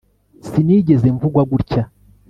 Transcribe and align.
Sinigeze 0.47 1.07
mvugwa 1.15 1.41
gutya 1.51 1.83